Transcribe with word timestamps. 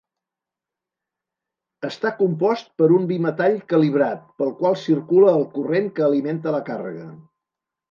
Està 1.89 2.11
compost 2.21 2.71
per 2.81 2.87
un 2.97 3.05
bimetall 3.13 3.59
calibrat 3.75 4.25
pel 4.41 4.57
qual 4.63 4.81
circula 4.87 5.37
el 5.37 5.47
corrent 5.59 5.95
que 6.01 6.09
alimenta 6.11 6.59
la 6.59 6.67
càrrega. 6.73 7.09